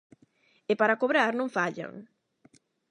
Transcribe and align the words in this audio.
E 0.71 0.73
para 0.81 0.99
cobrar 1.01 1.31
non 1.35 1.53
fallan. 1.55 1.93